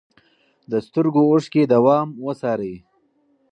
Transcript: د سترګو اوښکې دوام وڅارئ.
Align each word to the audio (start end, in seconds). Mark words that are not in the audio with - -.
د 0.71 0.73
سترګو 0.87 1.21
اوښکې 1.31 1.63
دوام 1.73 2.07
وڅارئ. 2.25 2.75